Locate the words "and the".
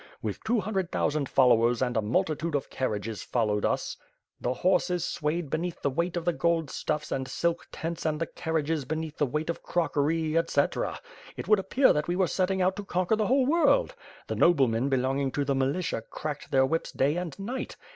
8.03-8.25